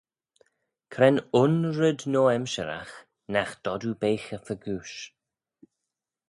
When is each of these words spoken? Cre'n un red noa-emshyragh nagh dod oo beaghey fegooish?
Cre'n 0.93 1.17
un 1.41 1.55
red 1.77 1.99
noa-emshyragh 2.11 2.93
nagh 3.31 3.53
dod 3.63 3.83
oo 3.89 3.95
beaghey 4.01 4.41
fegooish? 4.45 4.99